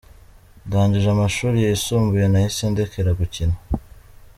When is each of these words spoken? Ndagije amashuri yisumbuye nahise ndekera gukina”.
Ndagije 0.67 1.07
amashuri 1.15 1.57
yisumbuye 1.59 2.25
nahise 2.29 2.63
ndekera 2.71 3.11
gukina”. 3.19 3.55